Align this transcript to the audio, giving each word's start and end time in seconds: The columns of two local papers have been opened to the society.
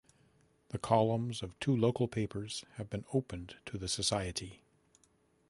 The 0.69 0.79
columns 0.79 1.43
of 1.43 1.59
two 1.59 1.77
local 1.77 2.07
papers 2.07 2.65
have 2.77 2.89
been 2.89 3.05
opened 3.13 3.57
to 3.67 3.77
the 3.77 3.87
society. 3.87 4.63